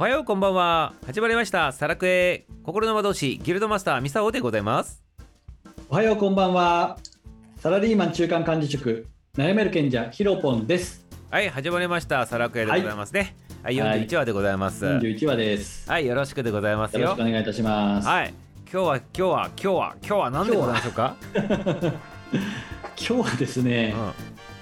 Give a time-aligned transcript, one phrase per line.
[0.00, 0.92] おはようこんばんは。
[1.06, 1.72] 始まりました。
[1.72, 5.02] サラクエ心の魔導士ギルドマスターミサオでございます。
[5.90, 6.98] おはようこんばんは。
[7.56, 11.04] サラリーマン中間管理職悩める賢者ヒロポンです。
[11.32, 13.34] はい始まりまサラクエでございますね。
[13.64, 14.86] はい、はい、41話でございます。
[14.86, 15.90] 41話です。
[15.90, 17.00] はいよろしくでございますよ。
[17.00, 18.06] ろしくお願いいたします。
[18.06, 18.32] はい。
[18.72, 21.16] 今日は今日は今日は今日は何でございましょうか？
[22.96, 24.12] 今日はですね、うん、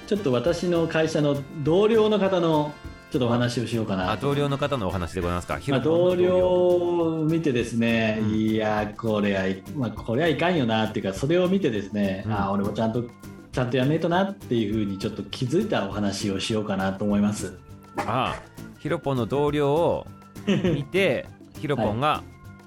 [0.06, 2.72] ちょっと私の会社の同僚の方の
[3.10, 4.16] ちょっとお話をしようかな。
[4.16, 5.60] 同僚の方のお話でございますか？
[5.68, 9.42] まあ、同僚を見てですね、うん、いや、これは、
[9.76, 13.04] まあ、これはいかんよなっていうか、それを見てですね、うん、あ俺もちゃんと、
[13.52, 17.58] ちゃんとやめとなっていうふうにちょっと気づいたお話をしようかなと思います。
[17.98, 18.42] ああ、
[18.80, 20.06] ヒロポンの同僚を
[20.46, 21.26] 見て、
[21.60, 22.22] ヒロポンが、は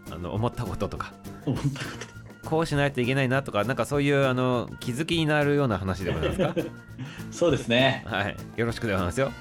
[0.09, 1.13] い、あの思ったこととか。
[1.45, 1.71] 思ったこ
[2.43, 2.49] と。
[2.49, 6.69] こうしないといけないなとか、なんかそういうあの気づきになるような話でございますか？
[7.29, 8.03] そうですね。
[8.07, 9.31] はい、よろしくでございますよ。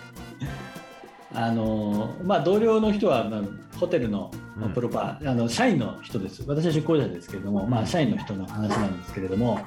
[1.40, 3.42] あのまあ、同僚の人は、まあ、
[3.78, 4.32] ホテルの
[4.74, 6.42] プロパ、うん、あの社員の人です。
[6.48, 9.60] 私は出向者ですけれども、まあ、社員の人の話なんですけれども、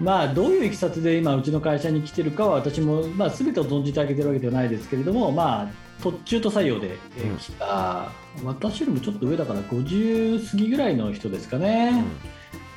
[0.00, 5.68] うん、まあ、どういういきさつで今うちの会社に来てるかは私も、まあ、全てを存じてあげてるわけではないですけれども、まあ、
[6.02, 6.96] 途中と採用で
[7.38, 12.04] 来た、うん、私よりもちょっと上だから50過ぎぐらいの人ですかね。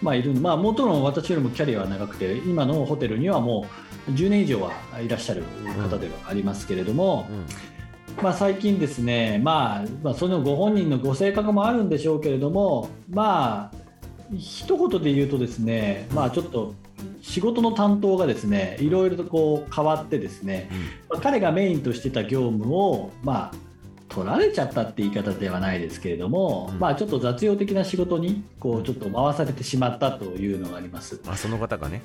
[0.02, 3.68] まあ、いるまあ、もちろん私よりもキャリアは長くて今のホテルにはも
[4.08, 5.44] う10年以上はいらっしゃる
[5.80, 7.28] 方ではありますけれども、
[8.22, 13.82] まあ、最近ですね、まあ、まあそのご本人のご性格もあるんでしょうけれどもまあ
[14.38, 16.74] 一言で言うとですね、まあ、ちょっと
[17.22, 20.70] 仕事の担当がですねいろいろとこう変わってですね、
[21.10, 23.71] まあ、彼がメインとしてた業務をまあ
[24.12, 31.22] 取られちゃったって言い方ではないですけれども、うん、まあちょっと雑用的な仕事にこうちょっと回されてしまったというのがあります。
[31.28, 32.02] あその方がね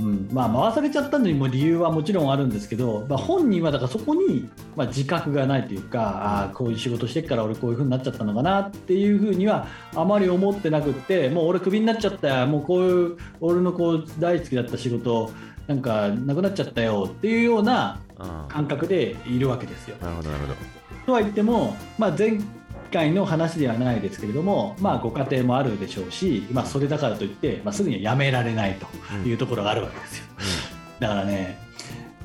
[0.00, 0.28] うん。
[0.32, 15.30] まあ、回されちゃったのにも理由はもちろんあるんですけど、まあ、本人はだからそこに、まあ、自覚がないというかあこういう仕事してから俺こういうふうになっちゃったのかなっていうふうにはあまり思ってなくってもう俺クビになっちゃったよもうこういう俺のこう大好きだった仕事
[15.66, 18.00] なんかなくなっちゃったよっていうような
[18.48, 19.96] 感覚でいるわけですよ。
[20.00, 20.80] なるほどなるほど。
[21.06, 22.38] とは言っても、まあ、前
[22.92, 28.86] 回の話ではないですけれども、まあ、ご家庭もあるでしょうし、まあ、それだからといって、まあ、すぐにはやめられないと
[29.26, 30.24] いうところがあるわけですよ。
[30.98, 31.58] だからね、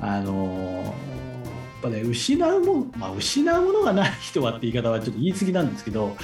[0.00, 0.94] あのー、やっ
[1.82, 6.16] ぱね失うもまあ、失うものがない人はって言い方はちょっと言い過ぎなんですけど、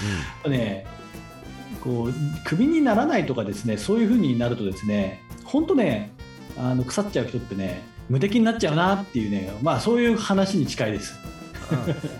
[0.44, 0.86] うん、ね
[1.82, 2.12] こう
[2.44, 6.12] クビにならないとかですねそういうふうになるとですね本当ね
[6.56, 11.14] あの腐っちゃう人ってね無敵になっちゃうなっていうねまあそういう話に近いです。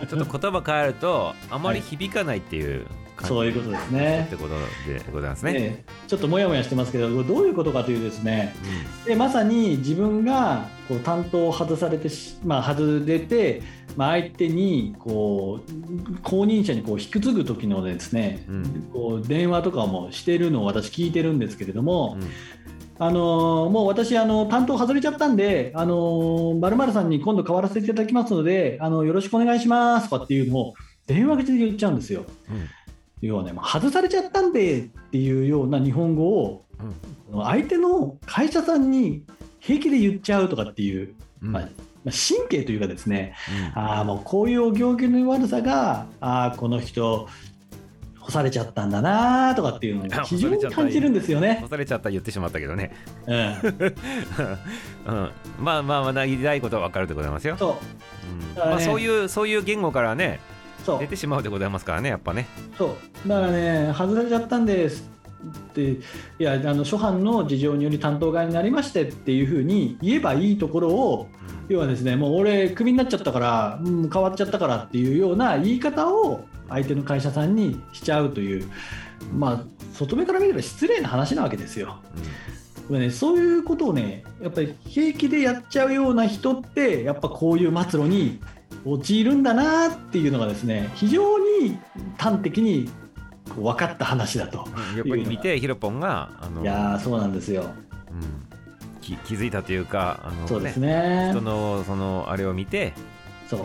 [0.09, 2.87] ちょっと言葉変えるとあまり響かないっていう、
[3.17, 4.25] はい、そういうことですね。
[4.27, 4.55] ってこと
[4.91, 8.55] でございますね、ね、ちょっともやもやしてますけどどういうことかというですね、
[9.03, 12.09] うん、でまさに自分がこう担当を外されて
[12.45, 13.63] まあ、外れて、
[13.97, 22.62] まあ、相手にこう後任者にこう引き継ぐ時のですね、うん、こう電話とかもしてるのを私聞いてるんですけれども、うん
[23.05, 30.75] あのもう私あの、担当外れちゃったんで、あのまるさんに今度変わらせていただきますので、あのよろしくお願いしますとかっていうのを
[31.09, 32.25] 電話口で言っちゃうんですよ。
[32.49, 32.69] うん、
[33.21, 36.65] 要はね、外されちゃったんでっていうような日本語を、
[37.33, 39.25] うん、相手の会社さんに
[39.59, 41.69] 平気で言っちゃうとかっていう、うん、まあ、
[42.05, 43.35] 神経というかですね、
[43.75, 47.29] うん、あもうこういうお行儀の悪さがあこの人
[48.23, 51.59] 干されちゃったんだなとかっていうのを非常に感じるんですよね。
[51.63, 52.93] 干されちゃった言ってしまったけどね。
[53.27, 53.37] うん。
[55.07, 57.57] うん、まあまあまだ言いたいことは分かるでございますよ。
[57.59, 58.31] そう。
[58.31, 60.41] うん、ね、まあそういうそういう言語からね。
[60.99, 62.47] 出てしまうでございますからねやっぱね。
[62.77, 65.09] そうだからね外れちゃったんです
[65.43, 65.99] ってい
[66.39, 71.29] やあの初版の事情により担当側になりましてっていうふうに言えばいいところを、
[71.69, 78.69] うん、要はですねもう俺クビになっちゃったから、うん、変わっちゃったからっていうような言い方を相手の会社さんにしちゃうという、
[79.35, 81.99] まあ、外目から見れば失礼な話なわけですよ。
[82.89, 88.41] うん、ね、そういうことをねやっぱり平気でやっちゃうような人ってやっぱこういう末路に
[88.85, 91.79] 陥るんだなっていうのがですね非常に
[92.19, 92.91] 端的に
[93.57, 94.67] 分かった話だと。
[94.97, 101.31] やっぱり見てヒロポンがあのいやそうなんですよ、うん、気気づいたというかあの、ね、そうですね。
[101.33, 102.95] 人のそのあれを見て
[103.49, 103.61] そう。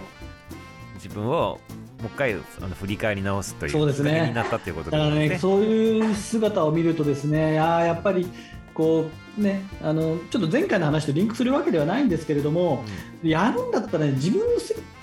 [0.96, 1.60] 自分を
[2.02, 4.28] もう一回あの振り返り直すというそうですね。
[4.28, 5.30] になったっていうことですね。
[5.30, 8.28] ねそういう姿を見るとですねあやっぱり
[8.74, 12.84] こうねあのちょっと前回の話とリンクするわけではないんですけれども、
[13.24, 14.46] うん、やるんだったら、ね、自分の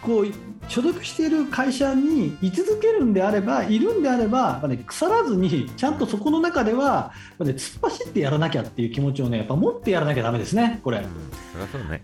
[0.00, 0.26] こう
[0.68, 12.02] 所属している会社に居続けるんであればいるんであれば、ね、腐らずにちゃんとそこの中では、ね、突っ走ってやらなきゃっていう気持ちをねやっぱ持ってやらなきゃだめですねこれ、うん、そりゃそうね。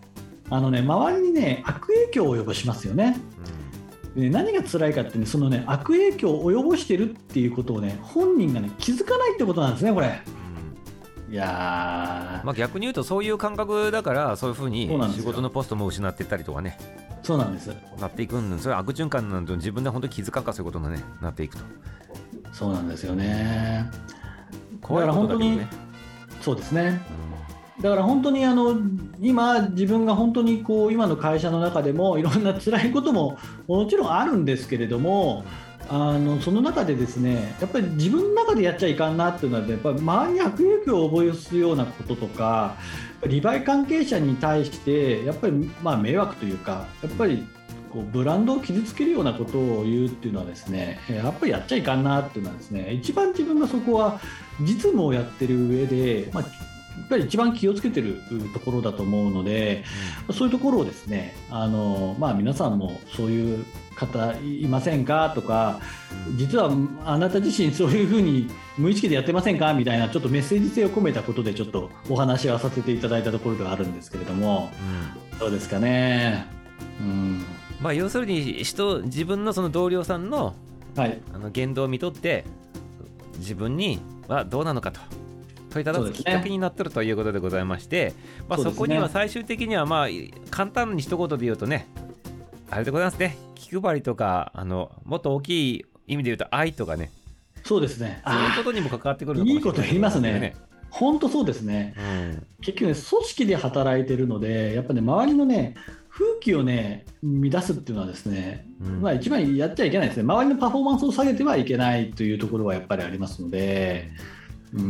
[0.53, 3.17] あのね周りにね悪影響を及ぼしますよね。
[3.55, 3.60] うん
[4.17, 10.21] で何が辛いかってねそのね悪影響を及ぼしてるっていうことをね本人がね気づかないってことなんですねこれ。
[11.31, 16.77] いやまあ逆に言うとそういう感覚だからそういうふうに仕事のポストも失っていったりとかね。
[17.23, 17.71] そうなんです。
[18.01, 21.65] なっていくんでそれは悪循環なんて自分で本当に気づかんかそういうことに、ね、なっていくと。
[22.53, 23.89] そうなんですよね。
[24.81, 25.69] 怖いことだけどね。
[26.41, 27.30] そうですね、うん、
[27.81, 28.77] だから本当にあの
[29.21, 35.45] 今自分が本当にこう今の会社の中でもいろんな辛いことももちろんあるんですけれども、
[35.89, 42.77] あのその中でですねやっぱり自分の中でやっちゃいかんなっていうのはやっぱり周りに悪影響を及ぼすようなこととか
[43.27, 47.47] 利害関係者に対してやっぱりま迷惑というかやっぱり
[47.93, 54.21] こうブランドを傷つけるようなことを言うっていうのはですねやっぱりやっちゃいかんなっていうのはですね一番自分がそこは
[54.61, 56.45] 実務をやってる上で、まあ、
[57.11, 58.23] ぱり一番気をつけてる
[58.55, 59.85] ところだと思うので、
[60.29, 65.81] うん、そういうところをですねあの、まあ、皆さんもそういう方いませんかとか
[66.37, 66.71] 実は
[67.05, 68.49] あなた自身そういうふうに
[68.79, 74.71] 無意識でやってませんかみたいなちょっとメッセージ性を込めたことでちょっとお話はさせていただいたところではあるんですけれども、
[75.33, 76.47] うん、どうですかね。
[77.01, 77.45] うん。
[77.81, 80.55] まあ、要するに人自分のその同僚さんの,、
[80.97, 82.45] はい、あの言動を見とって
[83.39, 85.01] 自分にはどうなのかと
[85.71, 88.15] 問いただすきっかけになってるということでございまして、ね、
[88.49, 90.09] まあ、そこには最終的にはまあ
[90.51, 91.89] 簡単に一言で言うとね
[92.71, 93.37] あれでございますね。
[93.55, 97.11] 気配りとかあのもっと大きい意味で言うと愛とかね。
[97.65, 98.23] そうですね。
[98.27, 100.55] そういうことにも関わってくるのかもしれない、いいこと言いますね。
[100.91, 105.77] 本当そうですね、うん、結局ね組織で働いてるのでやっぱね周りのね
[106.09, 110.25] 風紀をね乱すっていうのはですね、うん、まあ一番やっちゃいけないですね。
[110.25, 114.40] 周りのパフォーマンスを下げてはいけないというところはやっぱりありますので、うん、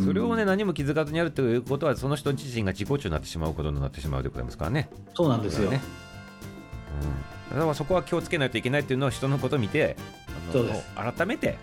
[0.04, 4.90] それをね何も気づかずにやるということはその人自身が自己中になってしまうことになってしまうということですからね。
[5.14, 5.80] そうなんですよ、ね。
[7.50, 9.96] うん、だからそこは気をつけないといけないっていうのを人のことを見て
[10.96, 11.56] 改めて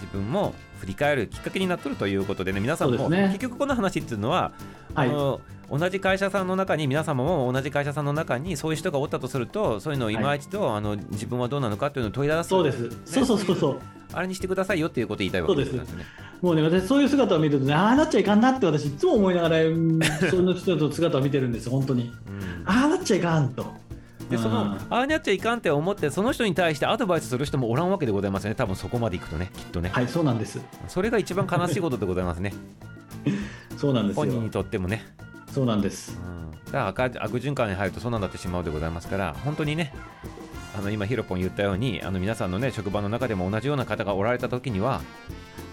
[0.00, 4.52] 自分も振り返るきっかけになっとるということでね皆さんも、ね、結局この話っていうのは、
[4.94, 5.40] はい、あの
[5.70, 13.80] 同じ会社さんの中に皆様も同じ会社さんの中にそういう人がおったとするとそういうのを今一度、はい、あの自分はどうなのかっていうのを問い出す、そうです、ね、そうそうそうそう
[14.12, 15.84] あれにしてくださいよっていうことを言いたいわけですね。
[16.40, 19.56] もうね、私、そういう姿を見るとね、ああなっちゃいかんなって私、いつも思いながら、
[20.30, 22.12] その人の姿を見てるんです、本当に。
[22.28, 23.66] うん、ああなっちゃいかんと。
[24.30, 28.56] でそのああなっちゃいかんって思ってその人に対してアドバイスする人もおらんわけでございますよね。
[28.56, 29.88] 多分そこまでいくとねきっとね。
[29.90, 30.60] はいそうなんです。
[30.86, 32.52] それが一番悲しいことでございますね。
[33.78, 35.02] そうなんです本人にとってもね。
[35.52, 36.18] そうなんです、
[36.66, 39.92] うん、だから悪循環に入るとそうなんだってしまうでございますから本当にね
[40.76, 45.00] あの今ヒロポン言ったようにあの皆さんのね職場の中でも同じような方がおられた時には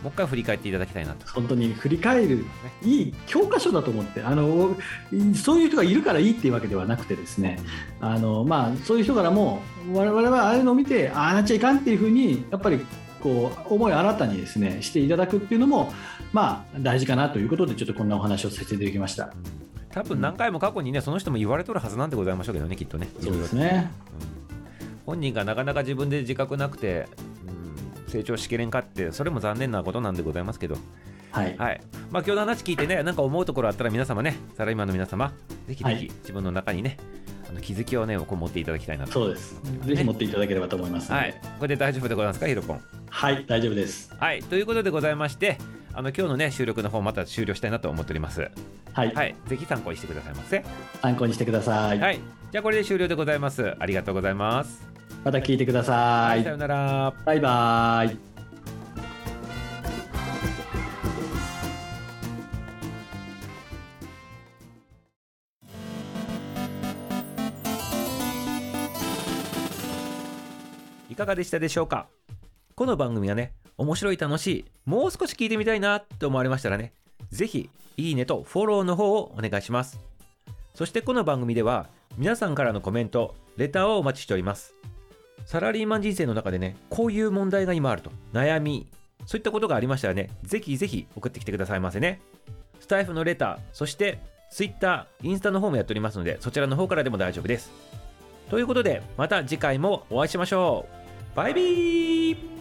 [0.05, 1.27] もう一回振り返っていただきたいなと。
[1.31, 2.45] 本当に振り返る、
[2.83, 4.77] いい教科書だと思ってあの
[5.33, 7.59] そういう人がいるからいいっていうわけではなくてですね
[7.99, 12.85] あの、まあ、そういう人からも我々はああいうのを見てああなっちゃいかんっていうふうにやっぱり
[13.23, 15.91] こう思い新たにですねしていただくっていうのも
[16.31, 19.33] まあ大事かなということでちょっとこんなお話をさせていただきました。
[19.89, 23.07] 多分何回も過去にねその人も言われとるはずなんでございましょうけどねきっとね。
[23.19, 27.07] そうですね、うん、本人がなかなか自分で自覚なくて、
[28.07, 30.77] 成長しきれんかってそれも残念なことなんでございますけど。
[31.31, 31.81] はい、はい、
[32.11, 35.33] まあ、今日の話聞いてねなんか思うところあったら皆様ねサラリーマンの皆様
[35.67, 36.95] ぜひぜひ自分の中にね、
[37.49, 39.11] あの気づきをねこう持っていただきたいなと。
[39.11, 41.35] そうです、ね、ぜひ持っていただければと思いますはい。
[41.59, 42.81] これで大丈夫でございますかヒロポン？
[43.09, 44.15] はい大丈夫です。
[44.17, 44.41] はい。
[44.43, 45.57] ということでございまして
[45.91, 48.49] あの今日のね収録の方また終了したいなと思っております。
[48.93, 50.63] はい、はい、ぜひ参考にしてくださいませ。
[51.01, 51.99] 参考にしてください。
[51.99, 52.19] はい。
[52.49, 53.75] じゃあこれで終了でございます。
[53.77, 54.94] ありがとうございます
[55.25, 58.15] また聞いてください、さよならバイバイ
[71.09, 72.05] いかがでしたでしょうか？
[72.75, 76.93] この番組はね、面白い楽しい、もう少し聞いてみたいなと思われましたらね、
[77.31, 79.99] ぜひ、いいねとフォローの方をお願いします。
[80.75, 84.74] そしてこの番組では、皆さんからのコメント、レターをお待ちしております。
[85.45, 88.87] サラリーマン人生の中でね、こういう問題が今あると、悩み、
[89.25, 92.19] そういったことがありましたらね、ぜひぜひ送ってきてくださいませね。
[92.79, 94.19] スタイフのレター、そして
[94.51, 97.71] Twitter、インスタの方もやっておりますので、そちらの方からでも大丈夫です。
[98.49, 100.87] ということで、また次回もお会いしましょ
[101.33, 101.35] う。
[101.35, 102.54] バイビー